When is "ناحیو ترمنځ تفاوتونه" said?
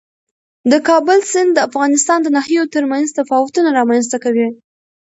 2.35-3.69